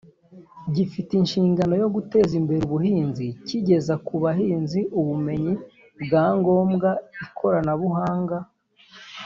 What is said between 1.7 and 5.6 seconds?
yo guteza imbere ubuhinzi kigeza ku bahinzi ubumenyi